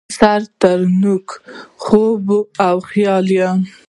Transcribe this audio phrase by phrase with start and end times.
[0.17, 1.35] سر ترنوکه
[1.81, 2.27] خوب
[2.65, 3.59] او خیال وم